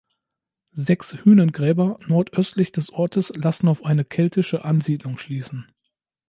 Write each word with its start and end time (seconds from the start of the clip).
Sechs 0.71 1.13
Hünengräber 1.23 1.99
nordöstlich 2.07 2.71
des 2.71 2.89
Ortes 2.91 3.31
lassen 3.35 3.67
auf 3.67 3.85
eine 3.85 4.03
keltische 4.03 4.65
Ansiedlung 4.65 5.19
schließen. 5.19 5.71